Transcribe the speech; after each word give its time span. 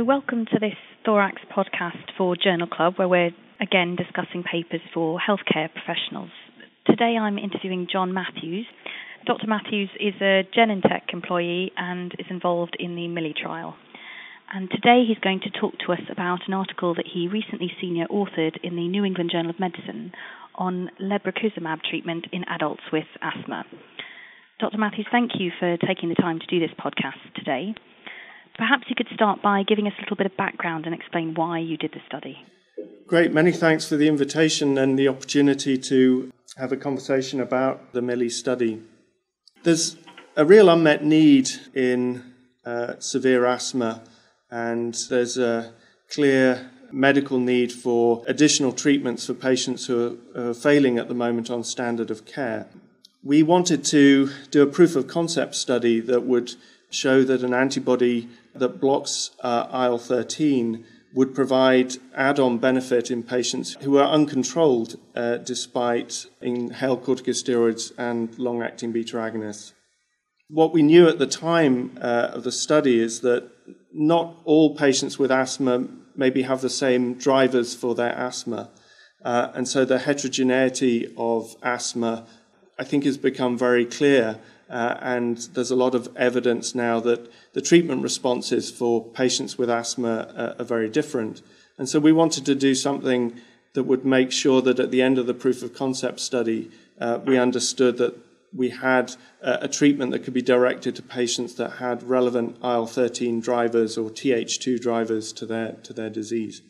So, 0.00 0.04
welcome 0.04 0.46
to 0.46 0.58
this 0.58 0.78
Thorax 1.04 1.42
podcast 1.54 2.16
for 2.16 2.34
Journal 2.34 2.66
Club, 2.66 2.94
where 2.96 3.06
we're 3.06 3.32
again 3.60 3.96
discussing 3.96 4.42
papers 4.42 4.80
for 4.94 5.20
healthcare 5.20 5.68
professionals. 5.70 6.30
Today 6.86 7.18
I'm 7.20 7.36
interviewing 7.36 7.86
John 7.92 8.14
Matthews. 8.14 8.64
Dr. 9.26 9.46
Matthews 9.46 9.90
is 10.00 10.14
a 10.22 10.48
Genentech 10.56 11.12
employee 11.12 11.72
and 11.76 12.14
is 12.18 12.24
involved 12.30 12.78
in 12.80 12.96
the 12.96 13.08
Milly 13.08 13.34
trial. 13.38 13.76
And 14.50 14.70
today 14.70 15.04
he's 15.06 15.18
going 15.18 15.40
to 15.40 15.50
talk 15.60 15.74
to 15.84 15.92
us 15.92 16.00
about 16.10 16.48
an 16.48 16.54
article 16.54 16.94
that 16.94 17.04
he 17.12 17.28
recently 17.28 17.70
senior 17.78 18.06
authored 18.06 18.56
in 18.62 18.76
the 18.76 18.88
New 18.88 19.04
England 19.04 19.28
Journal 19.30 19.50
of 19.50 19.60
Medicine 19.60 20.12
on 20.54 20.90
lebrikizumab 20.98 21.80
treatment 21.82 22.26
in 22.32 22.44
adults 22.44 22.84
with 22.90 23.04
asthma. 23.20 23.64
Dr. 24.60 24.78
Matthews, 24.78 25.08
thank 25.12 25.32
you 25.38 25.50
for 25.60 25.76
taking 25.76 26.08
the 26.08 26.14
time 26.14 26.38
to 26.38 26.46
do 26.46 26.58
this 26.58 26.74
podcast 26.78 27.20
today. 27.36 27.74
Perhaps 28.60 28.90
you 28.90 28.94
could 28.94 29.08
start 29.14 29.40
by 29.40 29.62
giving 29.62 29.86
us 29.86 29.94
a 29.98 30.02
little 30.02 30.18
bit 30.18 30.26
of 30.26 30.36
background 30.36 30.84
and 30.84 30.94
explain 30.94 31.32
why 31.32 31.58
you 31.58 31.78
did 31.78 31.92
the 31.92 32.00
study. 32.06 32.36
Great, 33.06 33.32
many 33.32 33.52
thanks 33.52 33.88
for 33.88 33.96
the 33.96 34.06
invitation 34.06 34.76
and 34.76 34.98
the 34.98 35.08
opportunity 35.08 35.78
to 35.78 36.30
have 36.58 36.70
a 36.70 36.76
conversation 36.76 37.40
about 37.40 37.94
the 37.94 38.02
Milly 38.02 38.28
study. 38.28 38.82
There's 39.62 39.96
a 40.36 40.44
real 40.44 40.68
unmet 40.68 41.02
need 41.02 41.48
in 41.74 42.34
uh, 42.66 42.98
severe 42.98 43.46
asthma, 43.46 44.02
and 44.50 44.92
there's 45.08 45.38
a 45.38 45.72
clear 46.10 46.70
medical 46.92 47.38
need 47.38 47.72
for 47.72 48.22
additional 48.26 48.72
treatments 48.72 49.24
for 49.24 49.32
patients 49.32 49.86
who 49.86 50.18
are, 50.36 50.50
are 50.50 50.54
failing 50.54 50.98
at 50.98 51.08
the 51.08 51.14
moment 51.14 51.50
on 51.50 51.64
standard 51.64 52.10
of 52.10 52.26
care. 52.26 52.68
We 53.22 53.42
wanted 53.42 53.86
to 53.86 54.28
do 54.50 54.62
a 54.62 54.66
proof 54.66 54.96
of 54.96 55.06
concept 55.06 55.54
study 55.54 56.00
that 56.00 56.24
would 56.24 56.56
show 56.90 57.22
that 57.22 57.42
an 57.42 57.54
antibody 57.54 58.28
that 58.54 58.80
blocks 58.80 59.30
uh, 59.40 59.68
IL 59.72 59.98
13 59.98 60.84
would 61.14 61.34
provide 61.34 61.94
add 62.14 62.38
on 62.38 62.58
benefit 62.58 63.10
in 63.10 63.22
patients 63.22 63.76
who 63.80 63.98
are 63.98 64.08
uncontrolled 64.08 64.96
uh, 65.16 65.38
despite 65.38 66.26
inhaled 66.40 67.02
corticosteroids 67.02 67.92
and 67.98 68.38
long 68.38 68.62
acting 68.62 68.92
beta 68.92 69.16
agonists. 69.16 69.72
What 70.48 70.72
we 70.72 70.82
knew 70.82 71.08
at 71.08 71.18
the 71.18 71.26
time 71.26 71.98
uh, 72.00 72.30
of 72.32 72.44
the 72.44 72.52
study 72.52 73.00
is 73.00 73.20
that 73.20 73.50
not 73.92 74.36
all 74.44 74.76
patients 74.76 75.18
with 75.18 75.30
asthma 75.30 75.86
maybe 76.16 76.42
have 76.42 76.60
the 76.60 76.70
same 76.70 77.14
drivers 77.14 77.74
for 77.74 77.94
their 77.94 78.12
asthma. 78.16 78.70
Uh, 79.24 79.50
and 79.54 79.68
so 79.68 79.84
the 79.84 79.98
heterogeneity 79.98 81.12
of 81.16 81.54
asthma, 81.62 82.26
I 82.78 82.84
think, 82.84 83.04
has 83.04 83.18
become 83.18 83.58
very 83.58 83.84
clear. 83.84 84.38
Uh, 84.70 84.96
and 85.00 85.36
there's 85.54 85.72
a 85.72 85.76
lot 85.76 85.94
of 85.94 86.08
evidence 86.16 86.74
now 86.74 87.00
that 87.00 87.30
the 87.54 87.60
treatment 87.60 88.02
responses 88.02 88.70
for 88.70 89.04
patients 89.04 89.58
with 89.58 89.68
asthma 89.68 90.32
are, 90.36 90.60
are 90.60 90.64
very 90.64 90.88
different. 90.88 91.42
And 91.76 91.88
so 91.88 91.98
we 91.98 92.12
wanted 92.12 92.46
to 92.46 92.54
do 92.54 92.74
something 92.74 93.40
that 93.72 93.84
would 93.84 94.04
make 94.04 94.30
sure 94.30 94.62
that 94.62 94.78
at 94.78 94.90
the 94.90 95.02
end 95.02 95.18
of 95.18 95.26
the 95.26 95.34
proof 95.34 95.62
of 95.62 95.74
concept 95.74 96.20
study, 96.20 96.70
uh, 97.00 97.18
we 97.24 97.36
understood 97.38 97.98
that 97.98 98.16
we 98.54 98.70
had 98.70 99.14
a, 99.42 99.60
a, 99.62 99.68
treatment 99.68 100.10
that 100.12 100.20
could 100.20 100.34
be 100.34 100.42
directed 100.42 100.96
to 100.96 101.02
patients 101.02 101.54
that 101.54 101.74
had 101.74 102.02
relevant 102.02 102.56
IL 102.62 102.86
13 102.86 103.40
drivers 103.40 103.96
or 103.96 104.10
Th2 104.10 104.80
drivers 104.80 105.32
to 105.34 105.46
their, 105.46 105.72
to 105.84 105.92
their 105.92 106.10
disease. 106.10 106.62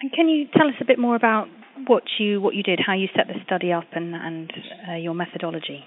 And 0.00 0.10
can 0.12 0.28
you 0.28 0.46
tell 0.56 0.68
us 0.68 0.74
a 0.80 0.84
bit 0.84 0.98
more 0.98 1.14
about 1.14 1.48
what 1.86 2.02
you, 2.18 2.40
what 2.40 2.54
you 2.54 2.62
did, 2.62 2.80
how 2.84 2.94
you 2.94 3.08
set 3.14 3.26
the 3.26 3.34
study 3.44 3.72
up, 3.72 3.84
and, 3.92 4.14
and 4.14 4.52
uh, 4.90 4.94
your 4.94 5.14
methodology? 5.14 5.84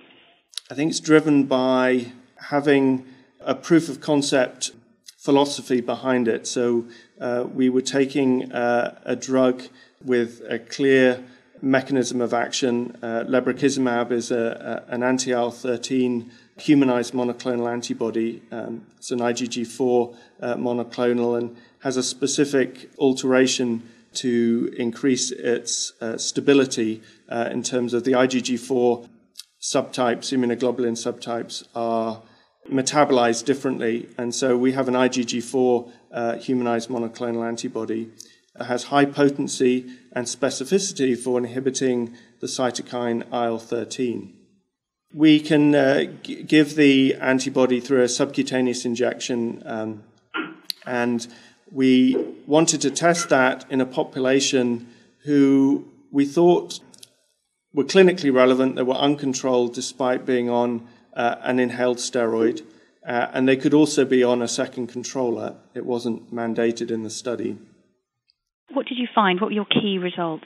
I 0.70 0.73
think 0.73 0.89
it's 0.89 1.00
driven 1.00 1.45
by 1.45 2.11
having 2.50 3.06
a 3.39 3.53
proof 3.56 3.89
of 3.89 4.02
concept 4.02 4.72
philosophy 5.17 5.81
behind 5.81 6.28
it. 6.28 6.48
So 6.48 6.86
uh, 7.20 7.45
we 7.52 7.70
were 7.70 7.82
taking 7.82 8.52
uh, 8.52 8.99
a 9.04 9.16
drug 9.16 9.64
with 10.04 10.42
a 10.48 10.60
clear 10.60 11.23
mechanism 11.61 12.21
of 12.21 12.33
action. 12.33 12.95
Uh, 13.02 13.23
lebrikizumab 13.27 14.11
is 14.11 14.32
a, 14.32 14.86
a, 14.88 14.93
an 14.93 15.04
anti 15.04 15.32
IL 15.32 15.52
13 15.52 16.32
humanized 16.58 17.14
monoclonal 17.14 17.72
antibody. 17.72 18.42
Um, 18.52 18.86
it's 18.98 19.11
an 19.11 19.20
IgG4 19.20 20.16
uh, 20.42 20.55
monoclonal 20.55 21.37
and 21.37 21.55
has 21.80 21.98
a 21.98 22.04
specific 22.04 22.89
alteration 22.98 23.89
to 24.14 24.73
increase 24.77 25.32
its 25.32 25.93
uh, 26.02 26.17
stability 26.17 27.02
uh, 27.30 27.49
in 27.52 27.61
terms 27.64 27.93
of 27.93 28.04
the 28.04 28.14
IgG4 28.14 29.10
subtypes, 29.65 30.31
immunoglobulin 30.31 30.95
subtypes, 30.95 31.64
are 31.73 32.21
metabolized 32.71 33.45
differently. 33.45 34.08
And 34.15 34.33
so 34.33 34.55
we 34.58 34.73
have 34.73 34.87
an 34.87 34.93
IgG4 34.93 35.92
uh, 36.11 36.36
humanized 36.37 36.89
monoclonal 36.89 37.48
antibody 37.48 38.11
that 38.55 38.65
has 38.65 38.86
high 38.86 39.05
potency 39.05 39.86
and 40.11 40.27
specificity 40.27 41.17
for 41.17 41.39
inhibiting 41.39 42.15
the 42.42 42.48
cytokine 42.48 43.23
IL 43.33 43.58
13. 43.58 44.33
We 45.14 45.39
can 45.39 45.73
uh, 45.73 46.04
g- 46.21 46.43
give 46.43 46.75
the 46.75 47.15
antibody 47.15 47.80
through 47.80 48.04
a 48.04 48.09
subcutaneous 48.09 48.86
injection, 48.86 49.64
um, 49.65 50.04
and 50.86 51.25
we 51.71 52.15
wanted 52.45 52.81
to 52.81 52.92
test 52.92 53.30
that 53.30 53.65
in 53.71 53.81
a 53.81 53.86
population 53.86 54.87
who 55.23 55.87
we 56.11 56.25
thought 56.25 56.80
were 57.75 57.83
clinically 57.83 58.33
relevant, 58.33 58.77
they 58.77 58.83
were 58.83 58.95
uncontrolled 58.95 59.73
despite 59.73 60.25
being 60.25 60.49
on 60.49 60.87
uh, 61.13 61.36
an 61.41 61.59
inhaled 61.59 61.97
steroid, 61.97 62.61
uh, 63.05 63.27
and 63.33 63.47
they 63.47 63.58
could 63.58 63.73
also 63.73 64.05
be 64.05 64.23
on 64.23 64.41
a 64.41 64.47
second 64.47 64.87
controller. 64.87 65.55
It 65.75 65.86
wasn't 65.86 66.33
mandated 66.33 66.89
in 66.89 67.03
the 67.03 67.09
study. 67.09 67.58
What 68.71 68.87
did 68.87 68.97
you 68.97 69.08
find? 69.13 69.39
What 69.39 69.47
were 69.47 69.53
your 69.53 69.65
key 69.65 69.97
results? 69.97 70.45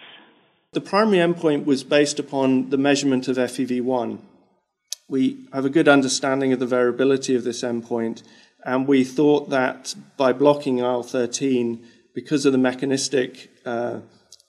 The 0.74 0.82
primary 0.82 1.18
endpoint 1.18 1.66
was 1.66 1.84
based 1.84 2.20
upon 2.20 2.70
the 2.72 2.78
measurement 2.78 3.28
of 3.28 3.38
FEV1. 3.38 4.20
We 5.08 5.48
have 5.54 5.66
a 5.66 5.70
good 5.70 5.88
understanding 5.88 6.52
of 6.52 6.60
the 6.60 6.68
variability 6.68 7.36
of 7.36 7.44
this 7.44 7.64
endpoint, 7.64 8.24
and 8.66 8.88
we 8.88 9.04
thought 9.04 9.50
that 9.50 9.96
by 10.18 10.34
blocking 10.34 10.80
IL 10.80 11.04
13, 11.04 11.84
because 12.14 12.46
of 12.46 12.52
the 12.52 12.58
mechanistic 12.58 13.50
uh, 13.66 14.00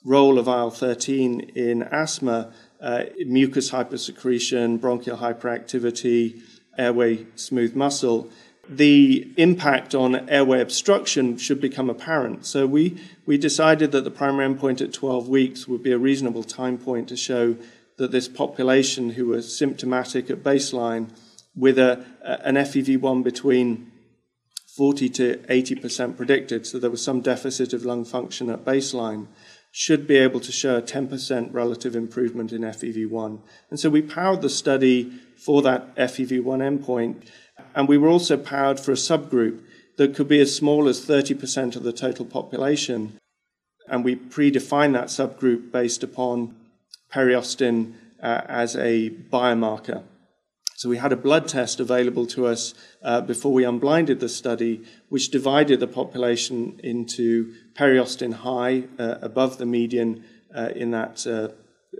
role 0.04 0.38
of 0.38 0.48
IL 0.48 0.70
13 0.70 1.40
in 1.54 1.82
asthma, 1.84 2.52
uh, 2.80 3.04
mucus 3.26 3.70
hypersecretion, 3.70 4.80
bronchial 4.80 5.18
hyperactivity, 5.18 6.42
airway 6.78 7.26
smooth 7.36 7.74
muscle, 7.74 8.30
the 8.68 9.32
impact 9.36 9.94
on 9.94 10.28
airway 10.28 10.60
obstruction 10.60 11.36
should 11.36 11.60
become 11.60 11.90
apparent. 11.90 12.46
So 12.46 12.66
we, 12.66 13.02
we 13.26 13.36
decided 13.36 13.90
that 13.92 14.04
the 14.04 14.10
primary 14.10 14.46
endpoint 14.48 14.80
at 14.80 14.92
12 14.92 15.28
weeks 15.28 15.66
would 15.66 15.82
be 15.82 15.92
a 15.92 15.98
reasonable 15.98 16.44
time 16.44 16.78
point 16.78 17.08
to 17.08 17.16
show 17.16 17.56
that 17.98 18.12
this 18.12 18.28
population 18.28 19.10
who 19.10 19.26
were 19.26 19.42
symptomatic 19.42 20.30
at 20.30 20.44
baseline 20.44 21.10
with 21.54 21.78
a, 21.78 22.04
an 22.22 22.54
FEV1 22.54 23.24
between 23.24 23.90
40 24.76 25.08
to 25.10 25.36
80% 25.36 26.16
predicted, 26.16 26.66
so 26.66 26.78
there 26.78 26.90
was 26.90 27.04
some 27.04 27.20
deficit 27.20 27.72
of 27.72 27.84
lung 27.84 28.04
function 28.04 28.48
at 28.48 28.64
baseline, 28.64 29.26
should 29.72 30.06
be 30.06 30.16
able 30.16 30.40
to 30.40 30.52
show 30.52 30.76
a 30.76 30.82
10% 30.82 31.52
relative 31.52 31.94
improvement 31.94 32.52
in 32.52 32.62
FEV1. 32.62 33.40
And 33.70 33.78
so 33.78 33.88
we 33.88 34.02
powered 34.02 34.42
the 34.42 34.48
study 34.48 35.12
for 35.36 35.62
that 35.62 35.94
FEV1 35.96 36.42
endpoint, 36.42 37.28
and 37.74 37.88
we 37.88 37.96
were 37.96 38.08
also 38.08 38.36
powered 38.36 38.80
for 38.80 38.92
a 38.92 38.96
subgroup 38.96 39.62
that 39.96 40.14
could 40.14 40.28
be 40.28 40.40
as 40.40 40.54
small 40.54 40.88
as 40.88 41.06
30% 41.06 41.76
of 41.76 41.82
the 41.82 41.92
total 41.92 42.24
population. 42.24 43.18
And 43.86 44.04
we 44.04 44.16
predefined 44.16 44.94
that 44.94 45.08
subgroup 45.08 45.70
based 45.70 46.02
upon 46.02 46.56
periostin 47.12 47.94
uh, 48.22 48.42
as 48.46 48.76
a 48.76 49.10
biomarker. 49.10 50.02
So 50.80 50.88
we 50.88 50.96
had 50.96 51.12
a 51.12 51.16
blood 51.16 51.46
test 51.46 51.78
available 51.78 52.24
to 52.28 52.46
us 52.46 52.72
uh, 53.02 53.20
before 53.20 53.52
we 53.52 53.66
unblinded 53.66 54.18
the 54.18 54.30
study, 54.30 54.82
which 55.10 55.30
divided 55.30 55.78
the 55.78 55.86
population 55.86 56.80
into 56.82 57.52
periostin 57.74 58.32
high, 58.32 58.84
uh, 58.98 59.16
above 59.20 59.58
the 59.58 59.66
median 59.66 60.24
uh, 60.56 60.70
in 60.74 60.90
that 60.92 61.26
uh, 61.26 61.48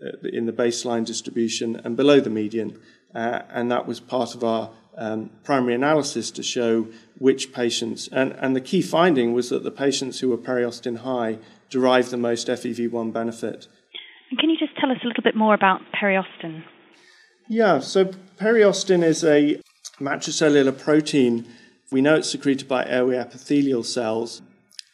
uh, 0.02 0.28
in 0.32 0.46
the 0.46 0.52
baseline 0.52 1.04
distribution, 1.04 1.76
and 1.84 1.94
below 1.94 2.20
the 2.20 2.30
median, 2.30 2.80
uh, 3.14 3.42
and 3.50 3.70
that 3.70 3.86
was 3.86 4.00
part 4.00 4.34
of 4.34 4.42
our 4.42 4.70
um, 4.96 5.28
primary 5.44 5.74
analysis 5.74 6.30
to 6.30 6.42
show 6.42 6.86
which 7.18 7.52
patients. 7.52 8.08
And, 8.10 8.32
and 8.38 8.56
the 8.56 8.62
key 8.62 8.80
finding 8.80 9.34
was 9.34 9.50
that 9.50 9.62
the 9.62 9.70
patients 9.70 10.20
who 10.20 10.30
were 10.30 10.38
periostin 10.38 11.00
high 11.00 11.36
derived 11.68 12.10
the 12.10 12.16
most 12.16 12.46
FEV1 12.46 13.12
benefit. 13.12 13.68
And 14.30 14.38
can 14.38 14.48
you 14.48 14.56
just 14.56 14.74
tell 14.80 14.90
us 14.90 14.96
a 15.04 15.06
little 15.06 15.22
bit 15.22 15.36
more 15.36 15.52
about 15.52 15.82
periostin? 16.02 16.64
Yeah, 17.52 17.80
so 17.80 18.12
periostin 18.38 19.02
is 19.02 19.24
a 19.24 19.60
matricellular 19.98 20.78
protein. 20.78 21.46
We 21.90 22.00
know 22.00 22.14
it's 22.14 22.30
secreted 22.30 22.68
by 22.68 22.86
airway 22.86 23.16
epithelial 23.16 23.82
cells. 23.82 24.40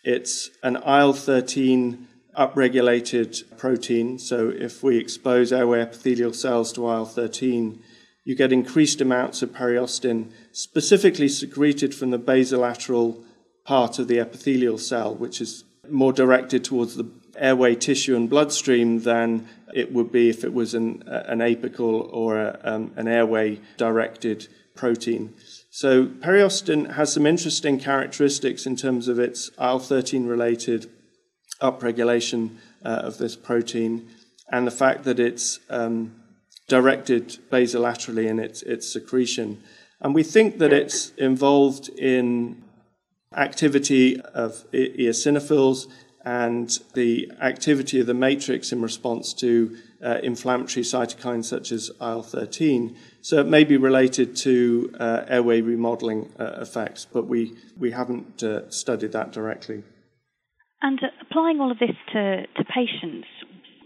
It's 0.03 0.49
an 0.63 0.77
IL 0.77 1.13
13 1.13 2.09
upregulated 2.35 3.59
protein. 3.59 4.19
So 4.19 4.49
if 4.49 4.83
we 4.83 4.97
expose 4.97 5.53
airway 5.53 5.83
epithelial 5.83 6.33
cells 6.33 6.73
to 6.73 6.91
IL 6.91 7.05
13, 7.05 7.79
you 8.25 8.35
get 8.35 8.55
increased 8.55 9.03
amounts 9.03 9.43
of 9.43 9.51
periostin, 9.51 10.31
specifically 10.51 11.29
secreted 11.29 11.95
from 11.95 12.11
the 12.11 12.19
basolateral 12.19 13.23
part 13.67 13.99
of 13.99 14.09
the 14.09 14.19
epithelial 14.19 14.79
cell, 14.79 15.15
which 15.15 15.43
is 15.43 15.65
more 15.91 16.15
directed 16.15 16.65
towards 16.65 16.97
the 16.97 17.05
airway 17.39 17.75
tissue 17.75 18.17
and 18.17 18.29
bloodstream 18.29 19.01
than 19.01 19.49
it 19.75 19.93
would 19.93 20.11
be 20.13 20.29
if 20.29 20.45
it 20.45 20.53
was 20.53 20.75
an, 20.75 21.03
an 21.07 21.41
apical 21.41 22.09
or 22.13 22.39
a, 22.39 22.61
um, 22.65 22.93
an 22.97 23.09
airway 23.09 23.61
directed 23.77 24.49
protein. 24.75 25.35
So, 25.71 26.07
periostin 26.07 26.95
has 26.95 27.13
some 27.13 27.27
interesting 27.27 27.79
characteristics 27.79 28.67
in 28.67 28.77
terms 28.77 29.09
of 29.09 29.19
its 29.19 29.51
IL 29.61 29.79
13 29.79 30.27
related 30.27 30.91
upregulation 31.61 32.57
uh, 32.85 32.89
of 32.89 33.19
this 33.19 33.37
protein 33.37 34.09
and 34.51 34.67
the 34.67 34.71
fact 34.71 35.05
that 35.05 35.19
it's 35.19 35.59
um, 35.71 36.15
directed 36.69 37.39
basolaterally 37.51 38.27
in 38.27 38.39
its, 38.39 38.63
its 38.63 38.91
secretion. 38.91 39.63
And 40.01 40.15
we 40.15 40.23
think 40.23 40.59
that 40.59 40.73
it's 40.73 41.11
involved 41.17 41.89
in 41.89 42.63
activity 43.35 44.21
of 44.21 44.65
eosinophils 44.73 45.87
and 46.27 46.81
the 46.95 47.31
activity 47.41 48.01
of 48.01 48.07
the 48.07 48.15
matrix 48.15 48.73
in 48.73 48.83
response 48.83 49.33
to 49.33 49.77
uh, 50.05 50.19
inflammatory 50.25 50.83
cytokines 50.83 51.45
such 51.45 51.71
as 51.71 51.89
IL 52.01 52.23
13. 52.23 52.97
So 53.23 53.39
it 53.39 53.47
may 53.47 53.63
be 53.63 53.77
related 53.77 54.35
to 54.39 54.93
uh, 54.99 55.25
airway 55.29 55.61
remodeling 55.61 56.33
uh, 56.39 56.59
effects, 56.61 57.07
but 57.11 57.29
we, 57.29 57.55
we 57.79 57.93
haven't 57.93 58.43
uh, 58.43 58.69
studied 58.71 59.13
that 59.13 59.31
directly. 59.31 59.85
And 60.83 61.01
applying 61.23 61.61
all 61.61 61.71
of 61.71 61.79
this 61.79 61.97
to, 62.13 62.43
to 62.45 62.65
patients, 62.65 63.29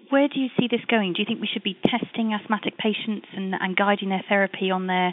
where 0.08 0.26
do 0.26 0.40
you 0.40 0.48
see 0.58 0.66
this 0.68 0.80
going? 0.88 1.12
Do 1.12 1.20
you 1.20 1.26
think 1.26 1.42
we 1.42 1.48
should 1.52 1.62
be 1.62 1.76
testing 1.84 2.32
asthmatic 2.32 2.78
patients 2.78 3.26
and, 3.36 3.54
and 3.54 3.76
guiding 3.76 4.08
their 4.08 4.24
therapy 4.28 4.70
on 4.70 4.86
their 4.86 5.12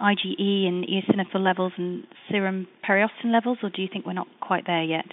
IgE 0.00 0.66
and 0.66 0.84
eosinophil 0.84 1.40
levels 1.40 1.72
and 1.78 2.04
serum 2.28 2.66
periostin 2.86 3.30
levels, 3.32 3.58
or 3.62 3.70
do 3.70 3.80
you 3.80 3.88
think 3.90 4.04
we're 4.04 4.12
not 4.12 4.26
quite 4.40 4.66
there 4.66 4.82
yet? 4.82 5.06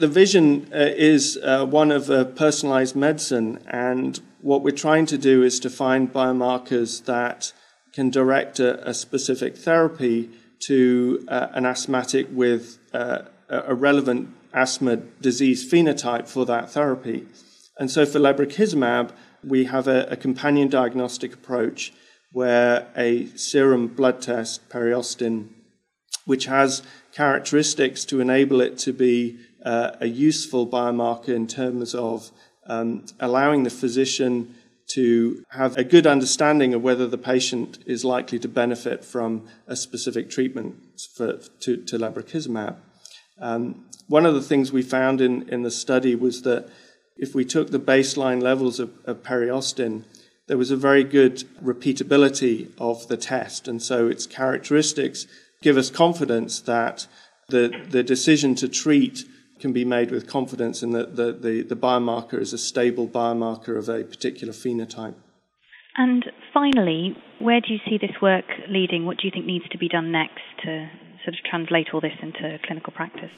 The 0.00 0.08
vision 0.08 0.70
uh, 0.72 0.78
is 0.78 1.38
uh, 1.42 1.66
one 1.66 1.92
of 1.92 2.08
uh, 2.08 2.24
personalized 2.24 2.96
medicine, 2.96 3.62
and 3.66 4.18
what 4.40 4.62
we're 4.62 4.70
trying 4.70 5.04
to 5.04 5.18
do 5.18 5.42
is 5.42 5.60
to 5.60 5.68
find 5.68 6.10
biomarkers 6.10 7.04
that 7.04 7.52
can 7.92 8.08
direct 8.08 8.58
a, 8.60 8.88
a 8.88 8.94
specific 8.94 9.58
therapy 9.58 10.30
to 10.60 11.22
uh, 11.28 11.48
an 11.52 11.66
asthmatic 11.66 12.28
with 12.30 12.78
uh, 12.94 13.24
a 13.50 13.74
relevant 13.74 14.34
asthma 14.54 14.96
disease 14.96 15.70
phenotype 15.70 16.26
for 16.26 16.46
that 16.46 16.70
therapy. 16.70 17.26
And 17.78 17.90
so 17.90 18.06
for 18.06 18.20
lebrikizumab, 18.20 19.10
we 19.44 19.66
have 19.66 19.86
a, 19.86 20.06
a 20.06 20.16
companion 20.16 20.70
diagnostic 20.70 21.34
approach 21.34 21.92
where 22.32 22.86
a 22.96 23.26
serum 23.36 23.88
blood 23.88 24.22
test, 24.22 24.66
periostin, 24.70 25.50
which 26.24 26.46
has 26.46 26.82
characteristics 27.12 28.06
to 28.06 28.22
enable 28.22 28.62
it 28.62 28.78
to 28.78 28.94
be 28.94 29.38
uh, 29.64 29.92
a 30.00 30.06
useful 30.06 30.66
biomarker 30.66 31.28
in 31.28 31.46
terms 31.46 31.94
of 31.94 32.30
um, 32.66 33.04
allowing 33.18 33.62
the 33.62 33.70
physician 33.70 34.54
to 34.88 35.44
have 35.50 35.76
a 35.76 35.84
good 35.84 36.06
understanding 36.06 36.74
of 36.74 36.82
whether 36.82 37.06
the 37.06 37.18
patient 37.18 37.78
is 37.86 38.04
likely 38.04 38.38
to 38.38 38.48
benefit 38.48 39.04
from 39.04 39.46
a 39.66 39.76
specific 39.76 40.28
treatment 40.28 40.74
for, 41.14 41.38
to, 41.60 41.76
to 41.76 41.96
lebrikizumab. 41.96 42.76
Um, 43.40 43.86
one 44.08 44.26
of 44.26 44.34
the 44.34 44.42
things 44.42 44.72
we 44.72 44.82
found 44.82 45.20
in, 45.20 45.48
in 45.48 45.62
the 45.62 45.70
study 45.70 46.16
was 46.16 46.42
that 46.42 46.68
if 47.16 47.34
we 47.34 47.44
took 47.44 47.70
the 47.70 47.78
baseline 47.78 48.42
levels 48.42 48.80
of, 48.80 48.90
of 49.04 49.22
periostin, 49.22 50.04
there 50.48 50.58
was 50.58 50.72
a 50.72 50.76
very 50.76 51.04
good 51.04 51.44
repeatability 51.62 52.70
of 52.78 53.06
the 53.06 53.16
test. 53.16 53.68
And 53.68 53.80
so 53.80 54.08
its 54.08 54.26
characteristics 54.26 55.26
give 55.62 55.76
us 55.76 55.90
confidence 55.90 56.60
that 56.62 57.06
the, 57.48 57.86
the 57.88 58.02
decision 58.02 58.56
to 58.56 58.68
treat 58.68 59.24
can 59.60 59.72
be 59.72 59.84
made 59.84 60.10
with 60.10 60.26
confidence 60.26 60.82
and 60.82 60.94
that 60.94 61.16
the, 61.16 61.32
the, 61.32 61.62
the 61.62 61.76
biomarker 61.76 62.40
is 62.40 62.52
a 62.52 62.58
stable 62.58 63.06
biomarker 63.06 63.76
of 63.76 63.88
a 63.88 64.04
particular 64.04 64.52
phenotype. 64.52 65.14
And 65.96 66.24
finally, 66.54 67.16
where 67.38 67.60
do 67.60 67.72
you 67.72 67.78
see 67.88 67.98
this 67.98 68.16
work 68.22 68.44
leading? 68.68 69.04
What 69.04 69.18
do 69.18 69.26
you 69.26 69.30
think 69.30 69.44
needs 69.44 69.68
to 69.70 69.78
be 69.78 69.88
done 69.88 70.12
next 70.12 70.40
to 70.64 70.88
sort 71.24 71.34
of 71.34 71.44
translate 71.48 71.88
all 71.92 72.00
this 72.00 72.16
into 72.22 72.58
clinical 72.64 72.92
practice? 72.92 73.30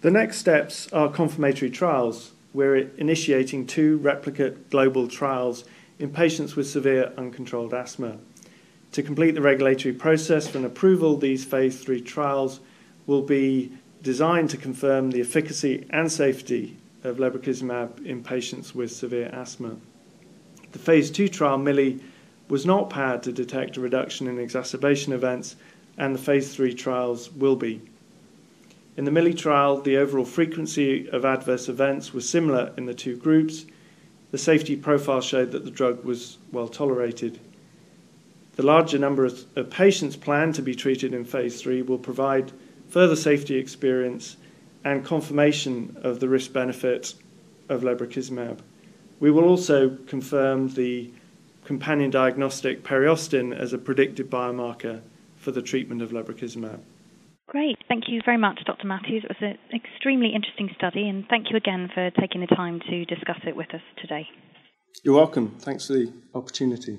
The 0.00 0.10
next 0.10 0.38
steps 0.38 0.92
are 0.92 1.08
confirmatory 1.08 1.70
trials. 1.70 2.32
We're 2.52 2.76
initiating 2.96 3.66
two 3.66 3.98
replicate 3.98 4.70
global 4.70 5.08
trials 5.08 5.64
in 5.98 6.10
patients 6.10 6.54
with 6.54 6.68
severe 6.68 7.12
uncontrolled 7.18 7.74
asthma. 7.74 8.18
To 8.92 9.02
complete 9.02 9.32
the 9.32 9.42
regulatory 9.42 9.94
process 9.94 10.48
for 10.48 10.58
an 10.58 10.64
approval, 10.64 11.16
these 11.16 11.44
phase 11.44 11.82
3 11.82 12.00
trials 12.00 12.60
will 13.06 13.22
be 13.22 13.72
designed 14.02 14.50
to 14.50 14.56
confirm 14.56 15.10
the 15.10 15.20
efficacy 15.20 15.86
and 15.90 16.10
safety 16.10 16.76
of 17.04 17.16
lebrikizumab 17.16 18.04
in 18.04 18.22
patients 18.22 18.74
with 18.74 18.90
severe 18.90 19.28
asthma. 19.32 19.76
The 20.72 20.78
phase 20.78 21.10
2 21.10 21.28
trial, 21.28 21.58
MILLY, 21.58 22.00
was 22.48 22.64
not 22.66 22.90
powered 22.90 23.22
to 23.24 23.32
detect 23.32 23.76
a 23.76 23.80
reduction 23.80 24.26
in 24.26 24.38
exacerbation 24.38 25.12
events, 25.12 25.56
and 25.96 26.14
the 26.14 26.20
phase 26.20 26.54
3 26.54 26.74
trials 26.74 27.32
will 27.32 27.56
be. 27.56 27.80
In 28.96 29.04
the 29.04 29.10
MILLY 29.10 29.34
trial, 29.34 29.80
the 29.80 29.96
overall 29.96 30.24
frequency 30.24 31.08
of 31.10 31.24
adverse 31.24 31.68
events 31.68 32.12
was 32.12 32.28
similar 32.28 32.72
in 32.76 32.86
the 32.86 32.94
two 32.94 33.16
groups. 33.16 33.64
The 34.30 34.38
safety 34.38 34.76
profile 34.76 35.20
showed 35.20 35.52
that 35.52 35.64
the 35.64 35.70
drug 35.70 36.04
was 36.04 36.38
well 36.52 36.68
tolerated. 36.68 37.38
The 38.56 38.66
larger 38.66 38.98
number 38.98 39.24
of 39.24 39.70
patients 39.70 40.16
planned 40.16 40.56
to 40.56 40.62
be 40.62 40.74
treated 40.74 41.14
in 41.14 41.24
phase 41.24 41.62
3 41.62 41.82
will 41.82 41.98
provide 41.98 42.50
further 42.88 43.16
safety 43.16 43.56
experience 43.56 44.36
and 44.84 45.04
confirmation 45.04 45.96
of 46.02 46.20
the 46.20 46.28
risk 46.28 46.52
benefit 46.52 47.14
of 47.68 47.82
lebrikizumab. 47.82 48.60
We 49.20 49.30
will 49.30 49.44
also 49.44 49.90
confirm 50.06 50.68
the 50.68 51.12
companion 51.64 52.10
diagnostic 52.10 52.82
periostin 52.82 53.54
as 53.54 53.72
a 53.72 53.78
predictive 53.78 54.28
biomarker 54.28 55.02
for 55.36 55.50
the 55.50 55.62
treatment 55.62 56.02
of 56.02 56.10
lebrikizumab. 56.10 56.80
Great. 57.48 57.78
Thank 57.88 58.04
you 58.08 58.20
very 58.24 58.36
much, 58.36 58.60
Dr. 58.66 58.86
Matthews. 58.86 59.24
It 59.24 59.30
was 59.30 59.36
an 59.40 59.58
extremely 59.74 60.32
interesting 60.34 60.70
study, 60.76 61.08
and 61.08 61.26
thank 61.28 61.50
you 61.50 61.56
again 61.56 61.90
for 61.94 62.10
taking 62.20 62.42
the 62.42 62.46
time 62.46 62.80
to 62.90 63.04
discuss 63.06 63.38
it 63.46 63.56
with 63.56 63.72
us 63.74 63.80
today. 64.00 64.28
You're 65.02 65.14
welcome. 65.14 65.56
Thanks 65.58 65.86
for 65.86 65.94
the 65.94 66.12
opportunity. 66.34 66.98